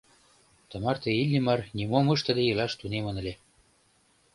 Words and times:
Тымарте 0.69 1.09
Иллимар 1.21 1.59
нимом 1.77 2.05
ыштыде 2.15 2.43
илаш 2.51 2.73
тунемын 2.79 3.15
ыле. 3.21 3.33